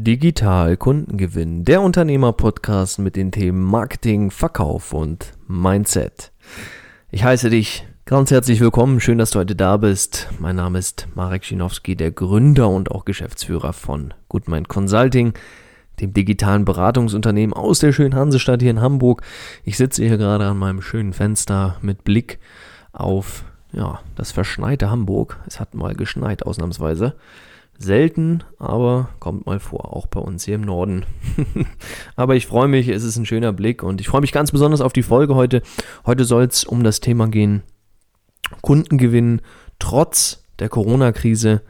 Digital 0.00 0.76
Kundengewinn, 0.76 1.64
der 1.64 1.82
Unternehmer-Podcast 1.82 3.00
mit 3.00 3.16
den 3.16 3.32
Themen 3.32 3.64
Marketing, 3.64 4.30
Verkauf 4.30 4.92
und 4.92 5.32
Mindset. 5.48 6.30
Ich 7.10 7.24
heiße 7.24 7.50
dich 7.50 7.84
ganz 8.04 8.30
herzlich 8.30 8.60
willkommen, 8.60 9.00
schön, 9.00 9.18
dass 9.18 9.32
du 9.32 9.40
heute 9.40 9.56
da 9.56 9.76
bist. 9.76 10.28
Mein 10.38 10.54
Name 10.54 10.78
ist 10.78 11.08
Marek 11.16 11.44
Schinowski, 11.44 11.96
der 11.96 12.12
Gründer 12.12 12.68
und 12.68 12.92
auch 12.92 13.06
Geschäftsführer 13.06 13.72
von 13.72 14.14
Goodmind 14.28 14.68
Consulting, 14.68 15.32
dem 15.98 16.12
digitalen 16.12 16.64
Beratungsunternehmen 16.64 17.52
aus 17.52 17.80
der 17.80 17.90
schönen 17.90 18.14
Hansestadt 18.14 18.62
hier 18.62 18.70
in 18.70 18.80
Hamburg. 18.80 19.22
Ich 19.64 19.76
sitze 19.76 20.04
hier 20.04 20.16
gerade 20.16 20.46
an 20.46 20.58
meinem 20.58 20.80
schönen 20.80 21.12
Fenster 21.12 21.76
mit 21.82 22.04
Blick 22.04 22.38
auf 22.92 23.42
ja, 23.72 23.98
das 24.14 24.30
verschneite 24.30 24.90
Hamburg. 24.90 25.40
Es 25.48 25.58
hat 25.58 25.74
mal 25.74 25.96
geschneit 25.96 26.44
ausnahmsweise. 26.44 27.16
Selten, 27.80 28.42
aber 28.58 29.10
kommt 29.20 29.46
mal 29.46 29.60
vor, 29.60 29.96
auch 29.96 30.08
bei 30.08 30.18
uns 30.18 30.44
hier 30.44 30.56
im 30.56 30.62
Norden. 30.62 31.06
aber 32.16 32.34
ich 32.34 32.46
freue 32.46 32.66
mich, 32.66 32.88
es 32.88 33.04
ist 33.04 33.16
ein 33.16 33.26
schöner 33.26 33.52
Blick 33.52 33.84
und 33.84 34.00
ich 34.00 34.08
freue 34.08 34.20
mich 34.20 34.32
ganz 34.32 34.50
besonders 34.50 34.80
auf 34.80 34.92
die 34.92 35.04
Folge 35.04 35.36
heute. 35.36 35.62
Heute 36.04 36.24
soll 36.24 36.44
es 36.44 36.64
um 36.64 36.82
das 36.82 36.98
Thema 36.98 37.28
gehen, 37.28 37.62
Kundengewinn 38.62 39.42
trotz 39.78 40.44
der 40.58 40.68
Corona-Krise 40.68 41.62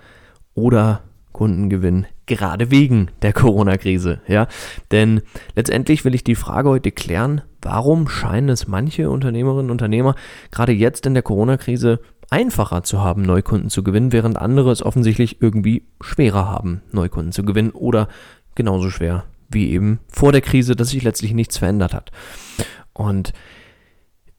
oder 0.54 1.02
Kundengewinn 1.32 2.06
gerade 2.26 2.70
wegen 2.70 3.10
der 3.22 3.32
Corona-Krise, 3.32 4.20
ja. 4.26 4.48
Denn 4.90 5.22
letztendlich 5.56 6.04
will 6.04 6.14
ich 6.14 6.24
die 6.24 6.34
Frage 6.34 6.68
heute 6.68 6.90
klären, 6.90 7.42
warum 7.60 8.08
scheinen 8.08 8.48
es 8.48 8.68
manche 8.68 9.10
Unternehmerinnen 9.10 9.66
und 9.66 9.70
Unternehmer 9.72 10.14
gerade 10.50 10.72
jetzt 10.72 11.06
in 11.06 11.14
der 11.14 11.22
Corona-Krise 11.22 12.00
einfacher 12.30 12.82
zu 12.82 13.02
haben, 13.02 13.22
Neukunden 13.22 13.70
zu 13.70 13.82
gewinnen, 13.82 14.12
während 14.12 14.36
andere 14.36 14.70
es 14.70 14.82
offensichtlich 14.82 15.40
irgendwie 15.40 15.86
schwerer 16.00 16.46
haben, 16.46 16.82
Neukunden 16.92 17.32
zu 17.32 17.44
gewinnen 17.44 17.70
oder 17.70 18.08
genauso 18.54 18.90
schwer 18.90 19.24
wie 19.48 19.70
eben 19.70 20.00
vor 20.08 20.32
der 20.32 20.42
Krise, 20.42 20.76
dass 20.76 20.90
sich 20.90 21.02
letztlich 21.02 21.32
nichts 21.32 21.58
verändert 21.58 21.94
hat. 21.94 22.12
Und 22.92 23.32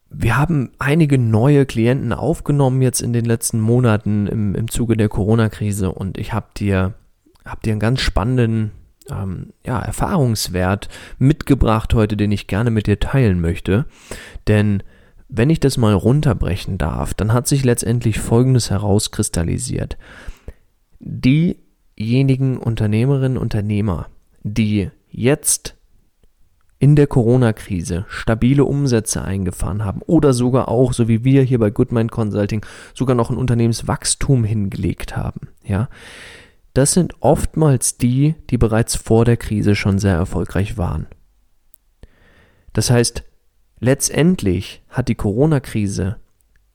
wir 0.10 0.38
haben 0.38 0.72
einige 0.80 1.18
neue 1.18 1.66
Klienten 1.66 2.14
aufgenommen 2.14 2.82
jetzt 2.82 3.02
in 3.02 3.14
den 3.14 3.26
letzten 3.26 3.60
Monaten 3.60 4.28
im, 4.28 4.56
im 4.56 4.70
Zuge 4.70 4.98
der 4.98 5.10
Corona-Krise 5.10 5.92
und 5.92 6.18
ich 6.18 6.34
habe 6.34 6.48
dir, 6.58 6.94
hab 7.46 7.62
dir 7.62 7.72
einen 7.72 7.80
ganz 7.80 8.02
spannenden 8.02 8.72
ähm, 9.10 9.54
ja, 9.66 9.80
Erfahrungswert 9.80 10.90
mitgebracht 11.18 11.94
heute, 11.94 12.18
den 12.18 12.32
ich 12.32 12.48
gerne 12.48 12.72
mit 12.72 12.88
dir 12.88 13.00
teilen 13.00 13.40
möchte. 13.40 13.86
Denn 14.48 14.84
wenn 15.30 15.52
ich 15.52 15.60
das 15.60 15.78
mal 15.78 15.94
runterbrechen 15.94 16.78
darf, 16.78 17.14
dann 17.14 17.32
hat 17.32 17.48
sich 17.48 17.64
letztendlich 17.64 18.20
Folgendes 18.20 18.72
herauskristallisiert. 18.72 19.98
Diejenigen 21.00 22.58
Unternehmerinnen 22.58 23.38
und 23.38 23.44
Unternehmer, 23.44 24.08
die 24.44 24.90
jetzt 25.10 25.76
in 26.80 26.96
der 26.96 27.08
Corona-Krise 27.08 28.06
stabile 28.08 28.64
Umsätze 28.64 29.22
eingefahren 29.22 29.86
haben 29.86 30.02
oder 30.02 30.34
sogar 30.34 30.70
auch, 30.70 30.94
so 30.94 31.08
wie 31.08 31.24
wir 31.24 31.44
hier 31.44 31.60
bei 31.60 31.70
Goodmind 31.70 32.12
Consulting, 32.12 32.66
sogar 32.96 33.16
noch 33.16 33.30
ein 33.30 33.38
Unternehmenswachstum 33.38 34.44
hingelegt 34.44 35.16
haben, 35.16 35.50
ja. 35.64 35.90
Das 36.74 36.94
sind 36.94 37.16
oftmals 37.20 37.98
die, 37.98 38.36
die 38.50 38.58
bereits 38.58 38.96
vor 38.96 39.26
der 39.26 39.38
Krise 39.38 39.76
schon 39.76 40.00
sehr 40.00 40.14
erfolgreich 40.14 40.78
waren. 40.78 41.08
Das 42.74 42.92
heißt, 42.92 43.24
Letztendlich 43.80 44.82
hat 44.90 45.08
die 45.08 45.16
Corona-Krise 45.16 46.18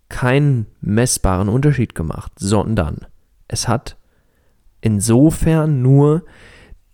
keinen 0.09 0.67
messbaren 0.81 1.49
Unterschied 1.49 1.95
gemacht, 1.95 2.33
sondern 2.37 3.07
es 3.49 3.69
hat 3.69 3.97
insofern 4.81 5.83
nur 5.83 6.25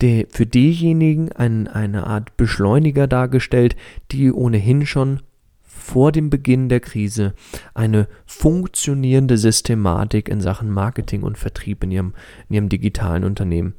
die, 0.00 0.26
für 0.30 0.46
diejenigen 0.46 1.32
ein, 1.32 1.68
eine 1.68 2.06
Art 2.06 2.36
Beschleuniger 2.36 3.06
dargestellt, 3.06 3.76
die 4.10 4.32
ohnehin 4.32 4.86
schon 4.86 5.20
vor 5.62 6.12
dem 6.12 6.30
Beginn 6.30 6.68
der 6.68 6.80
Krise 6.80 7.34
eine 7.74 8.06
funktionierende 8.26 9.36
Systematik 9.38 10.28
in 10.28 10.40
Sachen 10.40 10.70
Marketing 10.70 11.22
und 11.22 11.38
Vertrieb 11.38 11.84
in 11.84 11.90
ihrem, 11.90 12.14
in 12.48 12.54
ihrem 12.54 12.68
digitalen 12.68 13.24
Unternehmen 13.24 13.74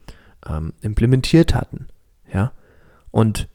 ähm, 0.48 0.74
implementiert 0.82 1.56
hatten. 1.56 1.88
Ja? 2.34 2.52
Und 3.12 3.48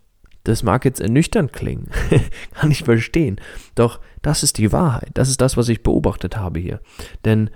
das 0.46 0.62
mag 0.62 0.84
jetzt 0.84 1.00
ernüchternd 1.00 1.52
klingen, 1.52 1.88
kann 2.54 2.70
ich 2.70 2.84
verstehen. 2.84 3.40
Doch 3.74 4.00
das 4.22 4.42
ist 4.42 4.58
die 4.58 4.70
Wahrheit. 4.72 5.10
Das 5.14 5.28
ist 5.28 5.40
das, 5.40 5.56
was 5.56 5.68
ich 5.68 5.82
beobachtet 5.82 6.36
habe 6.36 6.60
hier. 6.60 6.80
Denn 7.24 7.50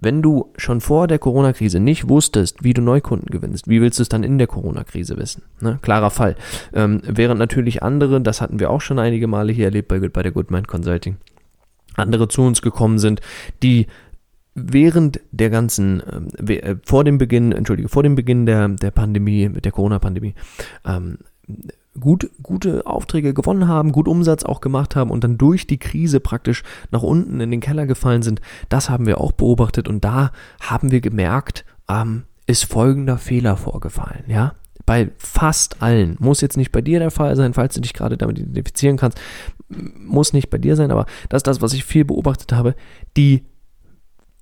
wenn 0.00 0.22
du 0.22 0.52
schon 0.56 0.80
vor 0.80 1.06
der 1.06 1.18
Corona-Krise 1.18 1.78
nicht 1.78 2.08
wusstest, 2.08 2.64
wie 2.64 2.74
du 2.74 2.82
Neukunden 2.82 3.30
gewinnst, 3.30 3.68
wie 3.68 3.80
willst 3.80 3.98
du 3.98 4.02
es 4.02 4.08
dann 4.08 4.24
in 4.24 4.38
der 4.38 4.48
Corona-Krise 4.48 5.16
wissen? 5.16 5.42
Ne? 5.60 5.78
Klarer 5.82 6.10
Fall. 6.10 6.34
Ähm, 6.74 7.00
während 7.06 7.38
natürlich 7.38 7.82
andere, 7.82 8.20
das 8.20 8.40
hatten 8.40 8.58
wir 8.58 8.70
auch 8.70 8.80
schon 8.80 8.98
einige 8.98 9.28
Male 9.28 9.52
hier 9.52 9.66
erlebt 9.66 9.88
bei, 9.88 10.00
bei 10.00 10.22
der 10.22 10.32
Goodmind 10.32 10.66
Consulting, 10.68 11.16
andere 11.94 12.28
zu 12.28 12.42
uns 12.42 12.60
gekommen 12.60 12.98
sind, 12.98 13.20
die 13.62 13.86
während 14.54 15.20
der 15.30 15.50
ganzen, 15.50 16.00
äh, 16.00 16.76
vor 16.84 17.04
dem 17.04 17.18
Beginn, 17.18 17.52
entschuldige, 17.52 17.88
vor 17.88 18.02
dem 18.02 18.16
Beginn 18.16 18.46
der, 18.46 18.68
der 18.68 18.90
Pandemie, 18.90 19.48
der 19.48 19.70
Corona-Pandemie, 19.70 20.34
ähm, 20.84 21.18
gut, 21.98 22.30
gute 22.42 22.86
Aufträge 22.86 23.34
gewonnen 23.34 23.68
haben, 23.68 23.92
gut 23.92 24.08
Umsatz 24.08 24.44
auch 24.44 24.60
gemacht 24.60 24.96
haben 24.96 25.10
und 25.10 25.24
dann 25.24 25.38
durch 25.38 25.66
die 25.66 25.78
Krise 25.78 26.20
praktisch 26.20 26.62
nach 26.90 27.02
unten 27.02 27.40
in 27.40 27.50
den 27.50 27.60
Keller 27.60 27.86
gefallen 27.86 28.22
sind, 28.22 28.40
das 28.68 28.90
haben 28.90 29.06
wir 29.06 29.20
auch 29.20 29.32
beobachtet 29.32 29.88
und 29.88 30.04
da 30.04 30.32
haben 30.60 30.90
wir 30.90 31.00
gemerkt, 31.00 31.64
ähm, 31.88 32.24
ist 32.46 32.64
folgender 32.64 33.18
Fehler 33.18 33.56
vorgefallen, 33.56 34.24
ja. 34.28 34.54
Bei 34.84 35.10
fast 35.18 35.82
allen, 35.82 36.16
muss 36.20 36.40
jetzt 36.40 36.56
nicht 36.56 36.70
bei 36.70 36.80
dir 36.80 37.00
der 37.00 37.10
Fall 37.10 37.34
sein, 37.34 37.54
falls 37.54 37.74
du 37.74 37.80
dich 37.80 37.92
gerade 37.92 38.16
damit 38.16 38.38
identifizieren 38.38 38.96
kannst, 38.96 39.18
muss 39.68 40.32
nicht 40.32 40.48
bei 40.48 40.58
dir 40.58 40.76
sein, 40.76 40.92
aber 40.92 41.06
das 41.28 41.40
ist 41.40 41.46
das, 41.48 41.60
was 41.60 41.72
ich 41.72 41.84
viel 41.84 42.04
beobachtet 42.04 42.52
habe. 42.52 42.76
Die 43.16 43.44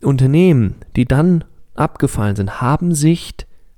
Unternehmen, 0.03 0.75
die 0.97 1.07
dann 1.07 1.45
abgefallen 1.75 2.37
sind, 2.37 2.61
haben 2.61 2.95
sich, 2.95 3.33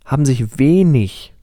haben 0.05 0.25
sich 0.25 0.59
wenig 0.59 1.36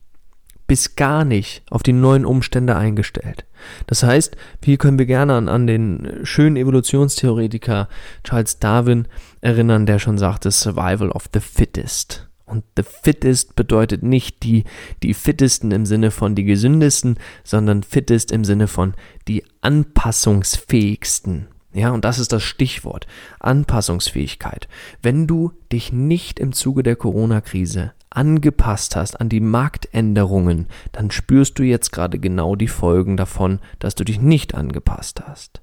bis 0.66 0.96
gar 0.96 1.24
nicht 1.24 1.62
auf 1.70 1.82
die 1.82 1.92
neuen 1.92 2.24
Umstände 2.24 2.76
eingestellt. 2.76 3.44
Das 3.86 4.02
heißt, 4.02 4.36
hier 4.64 4.76
können 4.76 4.98
wir 4.98 5.06
gerne 5.06 5.34
an, 5.34 5.48
an 5.48 5.66
den 5.66 6.20
schönen 6.22 6.56
Evolutionstheoretiker 6.56 7.88
Charles 8.22 8.58
Darwin 8.58 9.08
erinnern, 9.40 9.86
der 9.86 9.98
schon 9.98 10.18
sagte, 10.18 10.50
Survival 10.50 11.10
of 11.10 11.28
the 11.32 11.40
Fittest. 11.40 12.28
Und 12.46 12.64
the 12.76 12.82
fittest 12.82 13.56
bedeutet 13.56 14.02
nicht 14.02 14.42
die, 14.42 14.64
die 15.02 15.14
fittesten 15.14 15.70
im 15.70 15.86
Sinne 15.86 16.10
von 16.10 16.34
die 16.34 16.44
gesündesten, 16.44 17.18
sondern 17.42 17.82
fittest 17.82 18.32
im 18.32 18.44
Sinne 18.44 18.68
von 18.68 18.94
die 19.28 19.44
anpassungsfähigsten. 19.62 21.48
Ja, 21.74 21.90
und 21.90 22.04
das 22.04 22.20
ist 22.20 22.32
das 22.32 22.44
Stichwort. 22.44 23.08
Anpassungsfähigkeit. 23.40 24.68
Wenn 25.02 25.26
du 25.26 25.52
dich 25.72 25.92
nicht 25.92 26.38
im 26.38 26.52
Zuge 26.52 26.84
der 26.84 26.94
Corona-Krise 26.94 27.92
angepasst 28.10 28.94
hast 28.94 29.20
an 29.20 29.28
die 29.28 29.40
Marktänderungen, 29.40 30.68
dann 30.92 31.10
spürst 31.10 31.58
du 31.58 31.64
jetzt 31.64 31.90
gerade 31.90 32.20
genau 32.20 32.54
die 32.54 32.68
Folgen 32.68 33.16
davon, 33.16 33.58
dass 33.80 33.96
du 33.96 34.04
dich 34.04 34.20
nicht 34.20 34.54
angepasst 34.54 35.22
hast. 35.26 35.62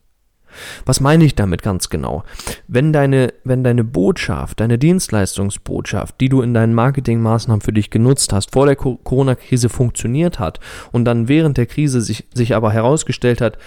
Was 0.85 0.99
meine 0.99 1.23
ich 1.23 1.35
damit 1.35 1.61
ganz 1.61 1.89
genau? 1.89 2.25
Wenn 2.67 2.91
deine, 2.91 3.33
wenn 3.45 3.63
deine 3.63 3.85
Botschaft, 3.85 4.59
deine 4.59 4.77
Dienstleistungsbotschaft, 4.77 6.19
die 6.19 6.27
du 6.27 6.41
in 6.41 6.53
deinen 6.53 6.73
Marketingmaßnahmen 6.73 7.61
für 7.61 7.71
dich 7.71 7.89
genutzt 7.89 8.33
hast, 8.33 8.51
vor 8.51 8.65
der 8.65 8.75
Corona-Krise 8.75 9.69
funktioniert 9.69 10.39
hat 10.39 10.59
und 10.91 11.05
dann 11.05 11.29
während 11.29 11.55
der 11.55 11.67
Krise 11.67 12.01
sich, 12.01 12.27
sich 12.33 12.53
aber 12.53 12.73
herausgestellt 12.73 13.39
hat, 13.39 13.57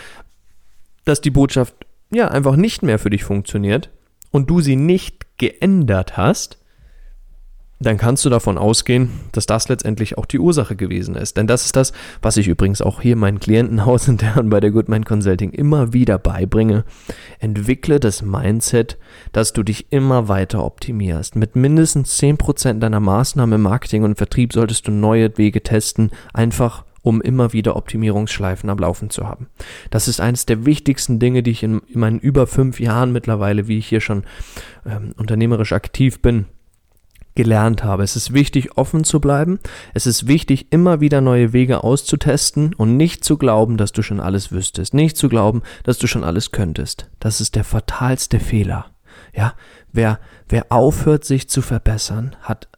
dass 1.06 1.22
die 1.22 1.30
Botschaft 1.30 1.74
ja 2.14 2.28
einfach 2.28 2.56
nicht 2.56 2.82
mehr 2.82 2.98
für 2.98 3.10
dich 3.10 3.24
funktioniert 3.24 3.90
und 4.30 4.50
du 4.50 4.60
sie 4.60 4.76
nicht 4.76 5.38
geändert 5.38 6.16
hast, 6.16 6.58
dann 7.80 7.98
kannst 7.98 8.24
du 8.24 8.30
davon 8.30 8.56
ausgehen, 8.56 9.10
dass 9.32 9.46
das 9.46 9.68
letztendlich 9.68 10.16
auch 10.16 10.26
die 10.26 10.38
Ursache 10.38 10.76
gewesen 10.76 11.16
ist. 11.16 11.36
Denn 11.36 11.46
das 11.46 11.66
ist 11.66 11.76
das, 11.76 11.92
was 12.22 12.36
ich 12.36 12.48
übrigens 12.48 12.80
auch 12.80 13.00
hier 13.00 13.16
meinen 13.16 13.40
Klienten 13.40 13.84
Haus 13.86 14.08
intern 14.08 14.48
bei 14.48 14.60
der 14.60 14.70
Goodman 14.70 15.04
Consulting 15.04 15.50
immer 15.50 15.92
wieder 15.92 16.18
beibringe. 16.18 16.84
Entwickle 17.38 18.00
das 18.00 18.22
Mindset, 18.22 18.98
dass 19.32 19.52
du 19.52 19.62
dich 19.62 19.92
immer 19.92 20.28
weiter 20.28 20.64
optimierst. 20.64 21.36
Mit 21.36 21.56
mindestens 21.56 22.18
10% 22.20 22.78
deiner 22.78 23.00
Maßnahmen 23.00 23.56
im 23.56 23.62
Marketing 23.62 24.04
und 24.04 24.16
Vertrieb 24.16 24.52
solltest 24.52 24.88
du 24.88 24.92
neue 24.92 25.36
Wege 25.36 25.62
testen, 25.62 26.10
einfach 26.32 26.84
um 27.04 27.20
immer 27.20 27.52
wieder 27.52 27.76
Optimierungsschleifen 27.76 28.70
am 28.70 28.78
Laufen 28.78 29.10
zu 29.10 29.28
haben. 29.28 29.48
Das 29.90 30.08
ist 30.08 30.20
eines 30.20 30.46
der 30.46 30.64
wichtigsten 30.64 31.18
Dinge, 31.18 31.42
die 31.42 31.50
ich 31.50 31.62
in, 31.62 31.80
in 31.80 32.00
meinen 32.00 32.18
über 32.18 32.46
fünf 32.46 32.80
Jahren 32.80 33.12
mittlerweile, 33.12 33.68
wie 33.68 33.78
ich 33.78 33.86
hier 33.86 34.00
schon 34.00 34.24
ähm, 34.86 35.12
unternehmerisch 35.16 35.72
aktiv 35.72 36.22
bin, 36.22 36.46
gelernt 37.34 37.84
habe. 37.84 38.04
Es 38.04 38.16
ist 38.16 38.32
wichtig, 38.32 38.78
offen 38.78 39.04
zu 39.04 39.20
bleiben. 39.20 39.60
Es 39.92 40.06
ist 40.06 40.26
wichtig, 40.26 40.68
immer 40.72 41.00
wieder 41.00 41.20
neue 41.20 41.52
Wege 41.52 41.84
auszutesten 41.84 42.74
und 42.74 42.96
nicht 42.96 43.22
zu 43.22 43.36
glauben, 43.36 43.76
dass 43.76 43.92
du 43.92 44.02
schon 44.02 44.20
alles 44.20 44.50
wüsstest. 44.50 44.94
Nicht 44.94 45.18
zu 45.18 45.28
glauben, 45.28 45.62
dass 45.82 45.98
du 45.98 46.06
schon 46.06 46.24
alles 46.24 46.52
könntest. 46.52 47.10
Das 47.20 47.42
ist 47.42 47.54
der 47.54 47.64
fatalste 47.64 48.40
Fehler. 48.40 48.86
Ja, 49.34 49.54
wer, 49.92 50.18
wer 50.48 50.72
aufhört, 50.72 51.26
sich 51.26 51.50
zu 51.50 51.60
verbessern, 51.60 52.34
hat, 52.40 52.68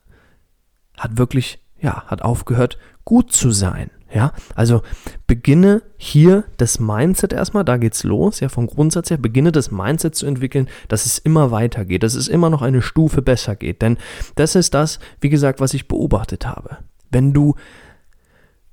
hat 0.97 1.17
wirklich 1.17 1.61
ja, 1.81 2.05
hat 2.07 2.23
aufgehört, 2.23 2.79
gut 3.05 3.33
zu 3.33 3.51
sein. 3.53 3.91
Ja, 4.17 4.33
also 4.55 4.81
beginne 5.27 5.83
hier 5.99 6.45
das 6.57 6.81
Mindset 6.81 7.35
erstmal, 7.35 7.67
da 7.67 7.77
geht's 7.77 8.03
los, 8.03 8.41
ja, 8.41 8.49
vom 8.49 8.67
Grundsatz 8.67 9.11
her, 9.11 9.19
beginne 9.19 9.53
das 9.53 9.71
Mindset 9.71 10.15
zu 10.15 10.25
entwickeln, 10.25 10.69
dass 10.89 11.05
es 11.05 11.19
immer 11.19 11.51
weitergeht, 11.51 12.03
dass 12.03 12.15
es 12.15 12.27
immer 12.27 12.49
noch 12.49 12.63
eine 12.63 12.81
Stufe 12.81 13.21
besser 13.21 13.57
geht. 13.57 13.83
Denn 13.83 13.99
das 14.35 14.55
ist 14.55 14.73
das, 14.73 15.01
wie 15.21 15.29
gesagt, 15.29 15.61
was 15.61 15.75
ich 15.75 15.87
beobachtet 15.87 16.47
habe. 16.47 16.79
Wenn 17.11 17.35
du 17.35 17.57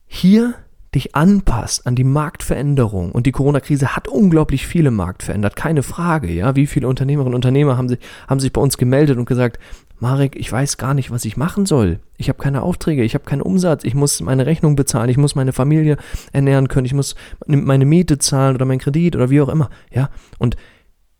hier 0.05 0.53
dich 0.95 1.13
anpasst 1.13 1.87
an 1.87 1.95
die 1.95 2.05
Marktveränderung 2.05 3.11
und 3.11 3.25
die 3.25 3.33
Corona-Krise 3.33 3.97
hat 3.97 4.07
unglaublich 4.07 4.65
viele 4.65 4.91
Markt 4.91 5.23
verändert, 5.23 5.57
keine 5.57 5.83
Frage, 5.83 6.31
ja, 6.31 6.55
wie 6.55 6.67
viele 6.67 6.87
Unternehmerinnen 6.87 7.33
und 7.33 7.35
Unternehmer 7.35 7.75
haben 7.75 7.89
sich, 7.89 7.99
haben 8.29 8.39
sich 8.39 8.53
bei 8.53 8.61
uns 8.61 8.77
gemeldet 8.77 9.17
und 9.17 9.25
gesagt, 9.25 9.59
Marek, 10.03 10.35
ich 10.35 10.51
weiß 10.51 10.75
gar 10.75 10.93
nicht, 10.93 11.11
was 11.11 11.23
ich 11.23 11.37
machen 11.37 11.65
soll. 11.65 12.01
Ich 12.17 12.27
habe 12.27 12.37
keine 12.37 12.61
Aufträge, 12.61 13.03
ich 13.03 13.13
habe 13.13 13.23
keinen 13.23 13.41
Umsatz, 13.41 13.85
ich 13.85 13.95
muss 13.95 14.19
meine 14.19 14.45
Rechnung 14.45 14.75
bezahlen, 14.75 15.07
ich 15.07 15.15
muss 15.15 15.33
meine 15.33 15.53
Familie 15.53 15.95
ernähren 16.33 16.67
können, 16.67 16.85
ich 16.85 16.93
muss 16.93 17.15
meine 17.47 17.85
Miete 17.85 18.17
zahlen 18.17 18.55
oder 18.55 18.65
meinen 18.65 18.81
Kredit 18.81 19.15
oder 19.15 19.29
wie 19.29 19.39
auch 19.39 19.47
immer. 19.47 19.69
Ja, 19.93 20.09
und 20.39 20.57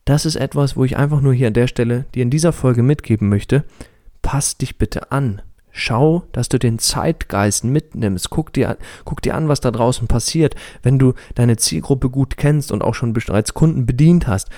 das 0.04 0.26
ist 0.26 0.36
etwas, 0.36 0.76
wo 0.76 0.84
ich 0.84 0.98
einfach 0.98 1.22
nur 1.22 1.34
hier 1.34 1.48
an 1.48 1.54
der 1.54 1.68
Stelle 1.68 2.04
dir 2.14 2.24
in 2.24 2.30
dieser 2.30 2.52
Folge 2.52 2.84
mitgeben 2.84 3.30
möchte. 3.30 3.64
Pass 4.22 4.58
dich 4.58 4.78
bitte 4.78 5.14
an. 5.14 5.42
Schau, 5.72 6.24
dass 6.34 6.50
du 6.50 6.60
den 6.60 6.78
Zeitgeist 6.78 7.64
mitnimmst. 7.64 8.32
Guck 8.32 8.52
dir, 8.52 8.78
guck 9.06 9.22
dir 9.22 9.36
an, 9.36 9.48
was 9.48 9.62
da 9.62 9.72
draußen 9.72 10.10
passiert. 10.10 10.56
Wenn 10.82 11.00
du 11.00 11.14
deine 11.36 11.56
Zielgruppe 11.56 12.10
gut 12.10 12.36
kennst 12.36 12.70
und 12.74 12.84
auch 12.84 12.96
schon 12.96 13.14
bereits 13.14 13.54
Kunden 13.54 13.86
bedient 13.86 14.28
hast, 14.28 14.50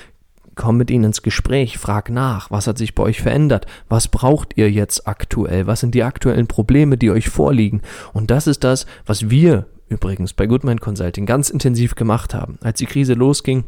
komm 0.56 0.78
mit 0.78 0.90
ihnen 0.90 1.06
ins 1.06 1.22
Gespräch, 1.22 1.78
frag 1.78 2.10
nach, 2.10 2.52
was 2.52 2.68
hat 2.68 2.78
sich 2.78 2.96
bei 2.96 3.04
euch 3.04 3.22
verändert, 3.22 3.66
was 3.90 4.08
braucht 4.08 4.58
ihr 4.58 4.72
jetzt 4.72 5.08
aktuell, 5.08 5.68
was 5.68 5.82
sind 5.82 5.96
die 5.96 6.04
aktuellen 6.04 6.48
Probleme, 6.48 6.98
die 6.98 7.12
euch 7.12 7.30
vorliegen. 7.30 7.82
Und 8.14 8.32
das 8.32 8.48
ist 8.48 8.64
das, 8.64 8.86
was 9.06 9.30
wir 9.30 9.66
übrigens 9.90 10.34
bei 10.34 10.48
Goodman 10.48 10.80
Consulting 10.80 11.26
ganz 11.26 11.50
intensiv 11.50 11.96
gemacht 11.96 12.34
haben. 12.34 12.58
Als 12.62 12.80
die 12.80 12.86
Krise 12.86 13.14
losging, 13.14 13.66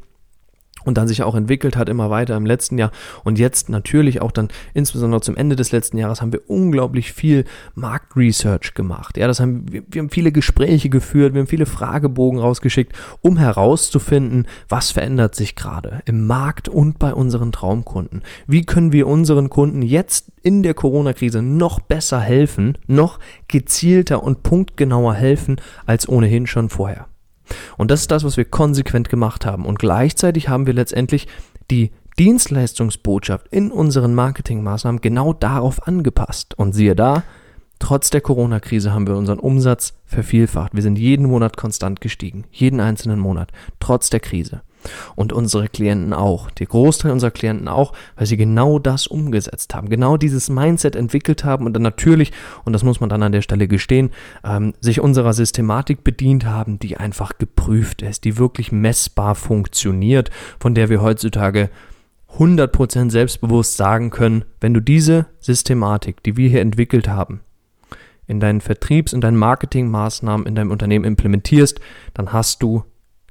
und 0.87 0.97
dann 0.97 1.07
sich 1.07 1.21
auch 1.21 1.35
entwickelt 1.35 1.75
hat 1.75 1.89
immer 1.89 2.09
weiter 2.09 2.35
im 2.37 2.45
letzten 2.45 2.77
Jahr 2.77 2.91
und 3.23 3.37
jetzt 3.37 3.69
natürlich 3.69 4.21
auch 4.21 4.31
dann 4.31 4.47
insbesondere 4.73 5.21
zum 5.21 5.35
Ende 5.35 5.55
des 5.55 5.71
letzten 5.71 5.97
Jahres 5.97 6.21
haben 6.21 6.31
wir 6.31 6.49
unglaublich 6.49 7.11
viel 7.11 7.43
Marktresearch 7.75 8.73
gemacht. 8.73 9.17
Ja, 9.17 9.27
das 9.27 9.41
haben 9.41 9.71
wir, 9.71 9.83
wir 9.89 10.01
haben 10.01 10.09
viele 10.09 10.31
Gespräche 10.31 10.89
geführt, 10.89 11.33
wir 11.33 11.41
haben 11.41 11.47
viele 11.47 11.65
Fragebogen 11.65 12.39
rausgeschickt, 12.39 12.93
um 13.21 13.37
herauszufinden, 13.37 14.47
was 14.69 14.91
verändert 14.91 15.35
sich 15.35 15.55
gerade 15.55 16.01
im 16.05 16.25
Markt 16.25 16.69
und 16.69 16.99
bei 16.99 17.13
unseren 17.13 17.51
Traumkunden. 17.51 18.23
Wie 18.47 18.65
können 18.65 18.93
wir 18.93 19.07
unseren 19.07 19.49
Kunden 19.49 19.81
jetzt 19.81 20.31
in 20.41 20.63
der 20.63 20.73
Corona-Krise 20.73 21.41
noch 21.41 21.81
besser 21.81 22.21
helfen, 22.21 22.77
noch 22.87 23.19
gezielter 23.49 24.23
und 24.23 24.43
punktgenauer 24.43 25.13
helfen 25.13 25.57
als 25.85 26.07
ohnehin 26.07 26.47
schon 26.47 26.69
vorher. 26.69 27.07
Und 27.77 27.91
das 27.91 28.01
ist 28.01 28.11
das, 28.11 28.23
was 28.23 28.37
wir 28.37 28.45
konsequent 28.45 29.09
gemacht 29.09 29.45
haben. 29.45 29.65
Und 29.65 29.79
gleichzeitig 29.79 30.49
haben 30.49 30.65
wir 30.67 30.73
letztendlich 30.73 31.27
die 31.69 31.91
Dienstleistungsbotschaft 32.19 33.47
in 33.49 33.71
unseren 33.71 34.15
Marketingmaßnahmen 34.15 35.01
genau 35.01 35.33
darauf 35.33 35.87
angepasst. 35.87 36.57
Und 36.57 36.73
siehe 36.73 36.95
da, 36.95 37.23
trotz 37.79 38.09
der 38.09 38.21
Corona-Krise 38.21 38.93
haben 38.93 39.07
wir 39.07 39.15
unseren 39.15 39.39
Umsatz 39.39 39.93
vervielfacht. 40.05 40.73
Wir 40.73 40.81
sind 40.81 40.97
jeden 40.97 41.27
Monat 41.27 41.57
konstant 41.57 42.01
gestiegen. 42.01 42.45
Jeden 42.51 42.79
einzelnen 42.79 43.19
Monat. 43.19 43.51
Trotz 43.79 44.09
der 44.09 44.19
Krise. 44.19 44.61
Und 45.15 45.33
unsere 45.33 45.67
Klienten 45.67 46.13
auch. 46.13 46.51
Der 46.51 46.67
Großteil 46.67 47.11
unserer 47.11 47.31
Klienten 47.31 47.67
auch, 47.67 47.93
weil 48.15 48.25
sie 48.25 48.37
genau 48.37 48.79
das 48.79 49.07
umgesetzt 49.07 49.73
haben, 49.75 49.89
genau 49.89 50.17
dieses 50.17 50.49
Mindset 50.49 50.95
entwickelt 50.95 51.43
haben 51.43 51.65
und 51.65 51.73
dann 51.73 51.83
natürlich, 51.83 52.31
und 52.65 52.73
das 52.73 52.83
muss 52.83 52.99
man 52.99 53.09
dann 53.09 53.23
an 53.23 53.31
der 53.31 53.41
Stelle 53.41 53.67
gestehen, 53.67 54.11
ähm, 54.43 54.73
sich 54.81 54.99
unserer 54.99 55.33
Systematik 55.33 56.03
bedient 56.03 56.45
haben, 56.45 56.79
die 56.79 56.97
einfach 56.97 57.37
geprüft 57.37 58.01
ist, 58.01 58.23
die 58.25 58.37
wirklich 58.37 58.71
messbar 58.71 59.35
funktioniert, 59.35 60.29
von 60.59 60.75
der 60.75 60.89
wir 60.89 61.01
heutzutage 61.01 61.69
100% 62.37 63.09
selbstbewusst 63.09 63.77
sagen 63.77 64.09
können, 64.09 64.45
wenn 64.59 64.73
du 64.73 64.81
diese 64.81 65.27
Systematik, 65.39 66.21
die 66.23 66.37
wir 66.37 66.49
hier 66.49 66.61
entwickelt 66.61 67.07
haben, 67.07 67.41
in 68.27 68.39
deinen 68.39 68.61
Vertriebs- 68.61 69.13
und 69.13 69.21
deinen 69.21 69.37
Marketingmaßnahmen 69.37 70.45
in 70.45 70.55
deinem 70.55 70.71
Unternehmen 70.71 71.05
implementierst, 71.05 71.79
dann 72.13 72.33
hast 72.33 72.61
du 72.61 72.83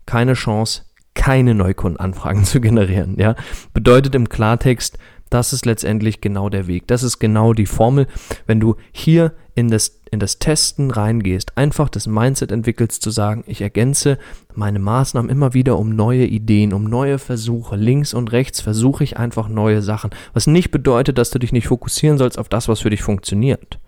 keine 0.06 0.34
Chance, 0.34 0.82
keine 1.16 1.54
Neukundenanfragen 1.54 2.44
zu 2.44 2.60
generieren. 2.60 3.16
Ja? 3.18 3.34
Bedeutet 3.74 4.14
im 4.14 4.28
Klartext, 4.28 4.98
das 5.28 5.52
ist 5.52 5.66
letztendlich 5.66 6.20
genau 6.20 6.48
der 6.48 6.68
Weg. 6.68 6.86
Das 6.86 7.02
ist 7.02 7.18
genau 7.18 7.52
die 7.52 7.66
Formel. 7.66 8.06
Wenn 8.46 8.60
du 8.60 8.76
hier 8.92 9.32
in 9.56 9.68
das, 9.68 10.00
in 10.12 10.20
das 10.20 10.38
Testen 10.38 10.92
reingehst, 10.92 11.58
einfach 11.58 11.88
das 11.88 12.06
Mindset 12.06 12.52
entwickelst, 12.52 13.02
zu 13.02 13.10
sagen, 13.10 13.42
ich 13.48 13.60
ergänze 13.60 14.18
meine 14.54 14.78
Maßnahmen 14.78 15.28
immer 15.28 15.52
wieder 15.52 15.78
um 15.78 15.96
neue 15.96 16.26
Ideen, 16.26 16.72
um 16.72 16.84
neue 16.84 17.18
Versuche. 17.18 17.74
Links 17.74 18.14
und 18.14 18.30
rechts 18.30 18.60
versuche 18.60 19.02
ich 19.02 19.16
einfach 19.16 19.48
neue 19.48 19.82
Sachen. 19.82 20.10
Was 20.32 20.46
nicht 20.46 20.70
bedeutet, 20.70 21.18
dass 21.18 21.30
du 21.30 21.40
dich 21.40 21.52
nicht 21.52 21.66
fokussieren 21.66 22.18
sollst 22.18 22.38
auf 22.38 22.48
das, 22.48 22.68
was 22.68 22.80
für 22.80 22.90
dich 22.90 23.02
funktioniert. 23.02 23.80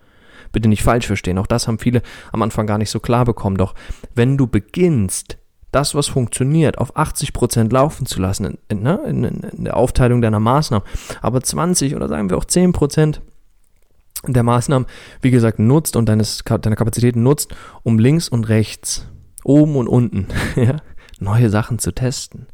Bitte 0.51 0.67
nicht 0.67 0.83
falsch 0.83 1.07
verstehen. 1.07 1.37
Auch 1.37 1.47
das 1.47 1.67
haben 1.67 1.79
viele 1.79 2.01
am 2.33 2.41
Anfang 2.41 2.67
gar 2.67 2.79
nicht 2.79 2.89
so 2.89 2.99
klar 2.99 3.23
bekommen. 3.23 3.55
Doch 3.55 3.75
wenn 4.13 4.35
du 4.35 4.47
beginnst, 4.47 5.37
das, 5.71 5.95
was 5.95 6.07
funktioniert, 6.07 6.77
auf 6.77 6.95
80 6.95 7.33
Prozent 7.33 7.71
laufen 7.71 8.05
zu 8.05 8.19
lassen 8.19 8.45
in, 8.45 8.57
in, 8.69 8.83
ne, 8.83 8.99
in, 9.05 9.23
in, 9.23 9.63
der 9.65 9.77
Aufteilung 9.77 10.21
deiner 10.21 10.39
Maßnahmen, 10.39 10.87
aber 11.21 11.41
20 11.41 11.95
oder 11.95 12.07
sagen 12.07 12.29
wir 12.29 12.37
auch 12.37 12.45
10 12.45 12.73
Prozent 12.73 13.21
der 14.27 14.43
Maßnahmen, 14.43 14.87
wie 15.21 15.31
gesagt, 15.31 15.59
nutzt 15.59 15.95
und 15.95 16.09
deines, 16.09 16.43
deine 16.43 16.75
Kapazitäten 16.75 17.23
nutzt, 17.23 17.55
um 17.83 17.99
links 17.99 18.27
und 18.27 18.49
rechts, 18.49 19.07
oben 19.43 19.75
und 19.75 19.87
unten, 19.87 20.27
ja, 20.55 20.77
neue 21.19 21.49
Sachen 21.49 21.79
zu 21.79 21.93
testen 21.93 22.47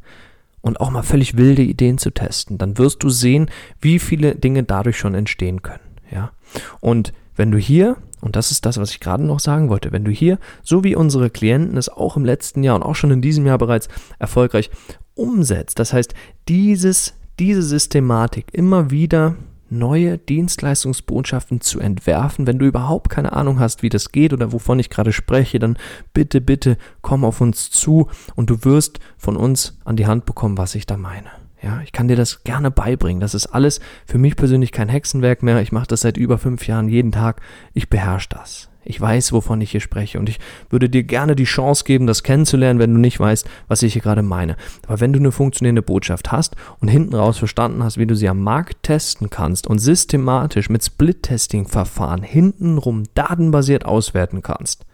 und 0.61 0.79
auch 0.79 0.89
mal 0.89 1.03
völlig 1.03 1.37
wilde 1.37 1.61
Ideen 1.61 1.97
zu 1.97 2.11
testen, 2.11 2.57
dann 2.57 2.77
wirst 2.77 3.03
du 3.03 3.09
sehen, 3.09 3.49
wie 3.79 3.99
viele 3.99 4.35
Dinge 4.35 4.63
dadurch 4.63 4.97
schon 4.97 5.15
entstehen 5.15 5.61
können, 5.61 5.97
ja. 6.11 6.31
Und 6.79 7.13
wenn 7.35 7.51
du 7.51 7.57
hier 7.57 7.97
und 8.25 8.35
das 8.35 8.51
ist 8.51 8.65
das, 8.65 8.77
was 8.77 8.89
ich 8.89 8.99
gerade 8.99 9.23
noch 9.23 9.39
sagen 9.39 9.69
wollte. 9.69 9.91
Wenn 9.91 10.03
du 10.03 10.11
hier, 10.11 10.39
so 10.63 10.83
wie 10.83 10.95
unsere 10.95 11.29
Klienten 11.29 11.77
es 11.77 11.89
auch 11.89 12.17
im 12.17 12.25
letzten 12.25 12.63
Jahr 12.63 12.75
und 12.75 12.83
auch 12.83 12.95
schon 12.95 13.11
in 13.11 13.21
diesem 13.21 13.45
Jahr 13.45 13.59
bereits 13.59 13.87
erfolgreich 14.19 14.71
umsetzt, 15.13 15.77
das 15.77 15.93
heißt, 15.93 16.15
dieses, 16.47 17.13
diese 17.39 17.61
Systematik 17.61 18.47
immer 18.51 18.89
wieder 18.89 19.35
neue 19.69 20.17
Dienstleistungsbotschaften 20.17 21.61
zu 21.61 21.79
entwerfen. 21.79 22.47
Wenn 22.47 22.59
du 22.59 22.65
überhaupt 22.65 23.09
keine 23.09 23.33
Ahnung 23.33 23.59
hast, 23.59 23.83
wie 23.83 23.89
das 23.89 24.11
geht 24.11 24.33
oder 24.33 24.51
wovon 24.51 24.79
ich 24.79 24.89
gerade 24.89 25.13
spreche, 25.13 25.59
dann 25.59 25.77
bitte, 26.13 26.41
bitte 26.41 26.77
komm 27.01 27.23
auf 27.25 27.41
uns 27.41 27.69
zu 27.69 28.07
und 28.35 28.49
du 28.49 28.63
wirst 28.63 28.99
von 29.17 29.35
uns 29.35 29.77
an 29.85 29.95
die 29.97 30.07
Hand 30.07 30.25
bekommen, 30.25 30.57
was 30.57 30.75
ich 30.75 30.85
da 30.85 30.97
meine. 30.97 31.29
Ja, 31.61 31.81
ich 31.83 31.91
kann 31.91 32.07
dir 32.07 32.15
das 32.15 32.43
gerne 32.43 32.69
beibringen. 32.69 33.21
Das 33.21 33.33
ist 33.33 33.47
alles 33.47 33.79
für 34.05 34.17
mich 34.17 34.35
persönlich 34.35 34.71
kein 34.71 34.89
Hexenwerk 34.89 35.41
mehr. 35.41 35.61
Ich 35.61 35.71
mache 35.71 35.87
das 35.87 36.01
seit 36.01 36.17
über 36.17 36.37
fünf 36.37 36.67
Jahren 36.67 36.89
jeden 36.89 37.11
Tag. 37.11 37.41
Ich 37.73 37.89
beherrsche 37.89 38.29
das. 38.29 38.69
Ich 38.87 39.01
weiß, 39.01 39.33
wovon 39.33 39.61
ich 39.61 39.71
hier 39.71 39.79
spreche 39.79 40.19
und 40.19 40.29
ich 40.29 40.39
würde 40.69 40.89
dir 40.89 41.03
gerne 41.03 41.35
die 41.35 41.45
Chance 41.45 41.83
geben, 41.85 42.05
das 42.05 42.21
kennenzulernen, 42.21 42.79
wenn 42.79 42.93
du 42.93 42.99
nicht 42.99 43.19
weißt, 43.19 43.49
was 43.67 43.81
ich 43.81 43.93
hier 43.93 44.03
gerade 44.03 44.21
meine. 44.21 44.57
Aber 44.85 44.99
wenn 44.99 45.11
du 45.11 45.17
eine 45.17 45.31
funktionierende 45.31 45.81
Botschaft 45.81 46.31
hast 46.31 46.55
und 46.79 46.87
hinten 46.87 47.15
raus 47.15 47.39
verstanden 47.39 47.83
hast, 47.83 47.97
wie 47.97 48.05
du 48.05 48.15
sie 48.15 48.29
am 48.29 48.41
Markt 48.41 48.83
testen 48.83 49.31
kannst 49.31 49.65
und 49.65 49.79
systematisch 49.79 50.69
mit 50.69 50.85
Split-Testing-Verfahren 50.85 52.21
hintenrum 52.21 53.03
datenbasiert 53.15 53.85
auswerten 53.85 54.43
kannst, 54.43 54.85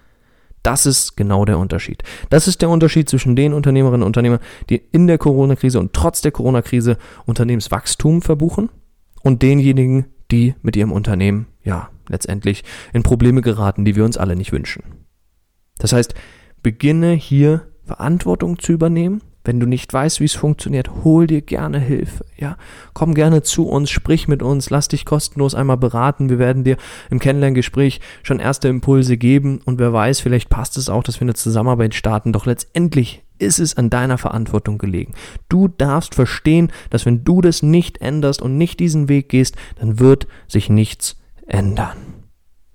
das 0.63 0.85
ist 0.85 1.17
genau 1.17 1.45
der 1.45 1.57
Unterschied. 1.57 2.03
Das 2.29 2.47
ist 2.47 2.61
der 2.61 2.69
Unterschied 2.69 3.09
zwischen 3.09 3.35
den 3.35 3.53
Unternehmerinnen 3.53 4.03
und 4.03 4.07
Unternehmern, 4.07 4.39
die 4.69 4.81
in 4.91 5.07
der 5.07 5.17
Corona-Krise 5.17 5.79
und 5.79 5.93
trotz 5.93 6.21
der 6.21 6.31
Corona-Krise 6.31 6.97
Unternehmenswachstum 7.25 8.21
verbuchen 8.21 8.69
und 9.21 9.41
denjenigen, 9.41 10.05
die 10.29 10.55
mit 10.61 10.75
ihrem 10.75 10.91
Unternehmen, 10.91 11.47
ja, 11.63 11.89
letztendlich 12.07 12.63
in 12.93 13.03
Probleme 13.03 13.41
geraten, 13.41 13.85
die 13.85 13.95
wir 13.95 14.05
uns 14.05 14.17
alle 14.17 14.35
nicht 14.35 14.51
wünschen. 14.51 14.83
Das 15.77 15.93
heißt, 15.93 16.13
beginne 16.61 17.13
hier 17.13 17.67
Verantwortung 17.85 18.59
zu 18.59 18.71
übernehmen 18.71 19.21
wenn 19.43 19.59
du 19.59 19.65
nicht 19.65 19.91
weißt, 19.91 20.19
wie 20.19 20.25
es 20.25 20.33
funktioniert, 20.33 20.89
hol 21.03 21.27
dir 21.27 21.41
gerne 21.41 21.79
Hilfe. 21.79 22.25
Ja, 22.37 22.57
komm 22.93 23.13
gerne 23.13 23.41
zu 23.41 23.67
uns, 23.67 23.89
sprich 23.89 24.27
mit 24.27 24.43
uns, 24.43 24.69
lass 24.69 24.87
dich 24.87 25.05
kostenlos 25.05 25.55
einmal 25.55 25.77
beraten. 25.77 26.29
Wir 26.29 26.39
werden 26.39 26.63
dir 26.63 26.77
im 27.09 27.19
Kennenlerngespräch 27.19 28.01
schon 28.23 28.39
erste 28.39 28.67
Impulse 28.67 29.17
geben 29.17 29.59
und 29.65 29.79
wer 29.79 29.93
weiß, 29.93 30.19
vielleicht 30.19 30.49
passt 30.49 30.77
es 30.77 30.89
auch, 30.89 31.03
dass 31.03 31.19
wir 31.19 31.25
eine 31.25 31.33
Zusammenarbeit 31.33 31.95
starten. 31.95 32.33
Doch 32.33 32.45
letztendlich 32.45 33.23
ist 33.39 33.59
es 33.59 33.75
an 33.75 33.89
deiner 33.89 34.17
Verantwortung 34.17 34.77
gelegen. 34.77 35.13
Du 35.49 35.67
darfst 35.67 36.13
verstehen, 36.13 36.71
dass 36.91 37.05
wenn 37.05 37.23
du 37.23 37.41
das 37.41 37.63
nicht 37.63 37.99
änderst 37.99 38.41
und 38.41 38.57
nicht 38.57 38.79
diesen 38.79 39.09
Weg 39.09 39.29
gehst, 39.29 39.55
dann 39.79 39.99
wird 39.99 40.27
sich 40.47 40.69
nichts 40.69 41.19
ändern. 41.47 42.20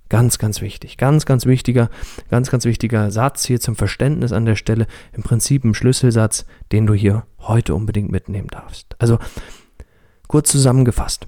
Ganz, 0.09 0.39
ganz 0.39 0.61
wichtig. 0.61 0.99
Ganz, 0.99 1.27
ganz 1.27 1.47
wichtiger, 1.47 1.91
ganz, 2.31 2.51
ganz 2.51 2.65
wichtiger 2.65 3.11
Satz 3.11 3.45
hier 3.45 3.61
zum 3.61 3.75
Verständnis 3.75 4.33
an 4.33 4.45
der 4.45 4.55
Stelle. 4.55 4.87
Im 5.13 5.23
Prinzip 5.23 5.65
ein 5.65 5.75
Schlüsselsatz, 5.75 6.47
den 6.73 6.87
du 6.87 6.95
hier 6.95 7.27
heute 7.41 7.75
unbedingt 7.75 8.11
mitnehmen 8.11 8.49
darfst. 8.49 8.95
Also, 8.99 9.19
kurz 10.29 10.51
zusammengefasst. 10.51 11.27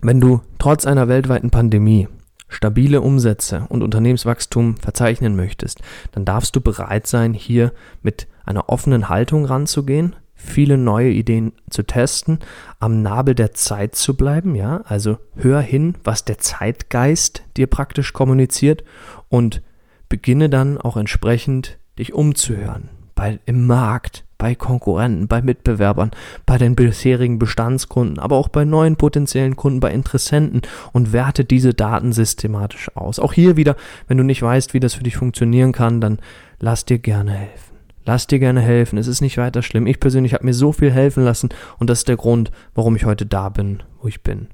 Wenn 0.00 0.20
du 0.20 0.42
trotz 0.58 0.86
einer 0.86 1.08
weltweiten 1.08 1.50
Pandemie 1.50 2.08
stabile 2.48 3.00
Umsätze 3.00 3.66
und 3.68 3.82
Unternehmenswachstum 3.82 4.76
verzeichnen 4.76 5.36
möchtest, 5.36 5.80
dann 6.12 6.24
darfst 6.24 6.54
du 6.54 6.60
bereit 6.60 7.06
sein, 7.06 7.34
hier 7.34 7.72
mit 8.02 8.28
einer 8.44 8.68
offenen 8.68 9.08
Haltung 9.08 9.44
ranzugehen, 9.44 10.16
viele 10.42 10.76
neue 10.76 11.10
Ideen 11.10 11.52
zu 11.70 11.82
testen, 11.82 12.40
am 12.80 13.02
Nabel 13.02 13.34
der 13.34 13.52
Zeit 13.52 13.94
zu 13.94 14.16
bleiben, 14.16 14.54
ja, 14.54 14.82
also 14.84 15.18
hör 15.36 15.60
hin, 15.60 15.94
was 16.04 16.24
der 16.24 16.38
Zeitgeist 16.38 17.42
dir 17.56 17.66
praktisch 17.66 18.12
kommuniziert 18.12 18.84
und 19.28 19.62
beginne 20.08 20.50
dann 20.50 20.78
auch 20.78 20.96
entsprechend 20.96 21.78
dich 21.98 22.12
umzuhören, 22.12 22.90
bei, 23.14 23.38
im 23.46 23.66
Markt, 23.66 24.24
bei 24.36 24.54
Konkurrenten, 24.54 25.28
bei 25.28 25.40
Mitbewerbern, 25.40 26.10
bei 26.44 26.58
den 26.58 26.74
bisherigen 26.74 27.38
Bestandskunden, 27.38 28.18
aber 28.18 28.36
auch 28.36 28.48
bei 28.48 28.64
neuen 28.64 28.96
potenziellen 28.96 29.54
Kunden, 29.54 29.78
bei 29.78 29.92
Interessenten 29.92 30.62
und 30.92 31.12
werte 31.12 31.44
diese 31.44 31.74
Daten 31.74 32.12
systematisch 32.12 32.90
aus. 32.96 33.20
Auch 33.20 33.32
hier 33.32 33.56
wieder, 33.56 33.76
wenn 34.08 34.18
du 34.18 34.24
nicht 34.24 34.42
weißt, 34.42 34.74
wie 34.74 34.80
das 34.80 34.94
für 34.94 35.04
dich 35.04 35.16
funktionieren 35.16 35.72
kann, 35.72 36.00
dann 36.00 36.18
lass 36.58 36.84
dir 36.84 36.98
gerne 36.98 37.32
helfen. 37.32 37.71
Lass 38.04 38.26
dir 38.26 38.38
gerne 38.38 38.60
helfen, 38.60 38.98
es 38.98 39.06
ist 39.06 39.20
nicht 39.20 39.38
weiter 39.38 39.62
schlimm. 39.62 39.86
Ich 39.86 40.00
persönlich 40.00 40.34
habe 40.34 40.44
mir 40.44 40.54
so 40.54 40.72
viel 40.72 40.90
helfen 40.90 41.24
lassen 41.24 41.50
und 41.78 41.88
das 41.88 42.00
ist 42.00 42.08
der 42.08 42.16
Grund, 42.16 42.50
warum 42.74 42.96
ich 42.96 43.04
heute 43.04 43.26
da 43.26 43.48
bin, 43.48 43.82
wo 44.00 44.08
ich 44.08 44.22
bin. 44.22 44.48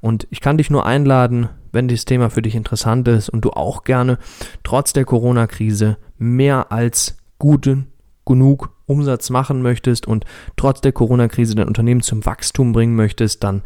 Und 0.00 0.26
ich 0.30 0.40
kann 0.40 0.58
dich 0.58 0.70
nur 0.70 0.86
einladen, 0.86 1.48
wenn 1.72 1.88
dieses 1.88 2.04
Thema 2.04 2.30
für 2.30 2.42
dich 2.42 2.54
interessant 2.54 3.08
ist 3.08 3.28
und 3.28 3.44
du 3.44 3.50
auch 3.50 3.84
gerne 3.84 4.18
trotz 4.64 4.92
der 4.92 5.04
Corona-Krise 5.04 5.96
mehr 6.18 6.70
als 6.70 7.16
guten 7.38 7.88
genug 8.26 8.70
Umsatz 8.86 9.30
machen 9.30 9.62
möchtest 9.62 10.06
und 10.06 10.24
trotz 10.56 10.80
der 10.80 10.92
Corona-Krise 10.92 11.54
dein 11.54 11.68
Unternehmen 11.68 12.02
zum 12.02 12.24
Wachstum 12.26 12.72
bringen 12.72 12.94
möchtest, 12.94 13.42
dann 13.42 13.62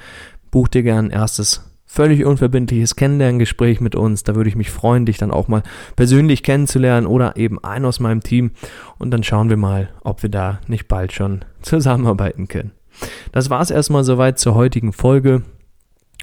buch 0.50 0.68
dir 0.68 0.82
gern 0.82 1.06
ein 1.06 1.10
erstes 1.10 1.64
völlig 1.86 2.24
unverbindliches 2.24 2.96
Kennenlerngespräch 2.96 3.80
mit 3.80 3.94
uns. 3.94 4.24
Da 4.24 4.34
würde 4.34 4.48
ich 4.48 4.56
mich 4.56 4.70
freuen, 4.70 5.06
dich 5.06 5.18
dann 5.18 5.30
auch 5.30 5.48
mal 5.48 5.62
persönlich 5.94 6.42
kennenzulernen 6.42 7.06
oder 7.06 7.36
eben 7.36 7.62
einen 7.62 7.84
aus 7.84 8.00
meinem 8.00 8.22
Team. 8.22 8.50
Und 8.98 9.12
dann 9.12 9.22
schauen 9.22 9.48
wir 9.48 9.56
mal, 9.56 9.88
ob 10.02 10.22
wir 10.22 10.30
da 10.30 10.60
nicht 10.66 10.88
bald 10.88 11.12
schon 11.12 11.44
zusammenarbeiten 11.62 12.48
können. 12.48 12.72
Das 13.32 13.50
war 13.50 13.60
es 13.60 13.70
erstmal 13.70 14.04
soweit 14.04 14.38
zur 14.38 14.54
heutigen 14.54 14.92
Folge. 14.92 15.42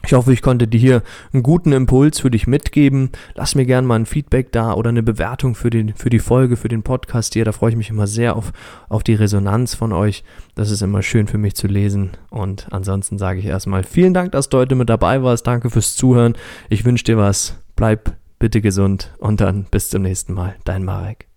Ich 0.05 0.11
hoffe, 0.11 0.33
ich 0.33 0.41
konnte 0.41 0.67
dir 0.67 0.79
hier 0.79 1.03
einen 1.31 1.43
guten 1.43 1.71
Impuls 1.71 2.19
für 2.19 2.29
dich 2.29 2.45
mitgeben. 2.45 3.11
Lass 3.35 3.55
mir 3.55 3.65
gerne 3.65 3.87
mal 3.87 3.95
ein 3.95 4.05
Feedback 4.05 4.51
da 4.51 4.73
oder 4.73 4.89
eine 4.89 5.01
Bewertung 5.01 5.55
für, 5.55 5.69
den, 5.69 5.93
für 5.93 6.09
die 6.09 6.19
Folge, 6.19 6.57
für 6.57 6.67
den 6.67 6.83
Podcast 6.83 7.33
hier. 7.33 7.45
Da 7.45 7.53
freue 7.53 7.71
ich 7.71 7.77
mich 7.77 7.89
immer 7.89 8.05
sehr 8.05 8.35
auf, 8.35 8.51
auf 8.89 9.03
die 9.03 9.13
Resonanz 9.13 9.75
von 9.75 9.93
euch. 9.93 10.25
Das 10.55 10.71
ist 10.71 10.81
immer 10.81 11.01
schön 11.01 11.27
für 11.27 11.37
mich 11.37 11.55
zu 11.55 11.67
lesen. 11.67 12.11
Und 12.29 12.67
ansonsten 12.71 13.17
sage 13.17 13.39
ich 13.39 13.45
erstmal 13.45 13.83
vielen 13.83 14.13
Dank, 14.13 14.33
dass 14.33 14.49
du 14.49 14.57
heute 14.57 14.75
mit 14.75 14.89
dabei 14.89 15.23
warst. 15.23 15.47
Danke 15.47 15.69
fürs 15.69 15.95
Zuhören. 15.95 16.35
Ich 16.69 16.83
wünsche 16.83 17.05
dir 17.05 17.17
was. 17.17 17.57
Bleib 17.77 18.13
bitte 18.39 18.59
gesund 18.59 19.13
und 19.19 19.39
dann 19.39 19.63
bis 19.71 19.89
zum 19.89 20.01
nächsten 20.01 20.33
Mal. 20.33 20.55
Dein 20.65 20.83
Marek. 20.83 21.32